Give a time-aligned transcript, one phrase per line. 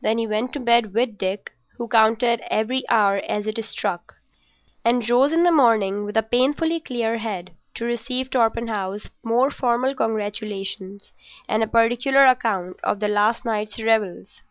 [0.00, 4.16] Then he went to bed with Dick, who counted every hour as it struck,
[4.84, 9.94] and rose in the morning with a painfully clear head to receive Torpenhow's more formal
[9.94, 11.12] congratulations
[11.48, 14.42] and a particular account of the last night's revels.